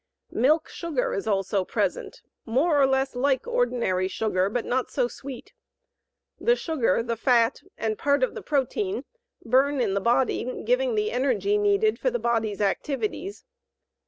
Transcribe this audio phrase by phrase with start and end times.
[0.33, 5.53] Milk sugar is also present, more or less like ordinary sugar, but not so sweet.
[6.39, 9.05] The sugar, the fat, and part of the protein
[9.45, 13.45] burn in the body, giving the energy needed for the body's activities.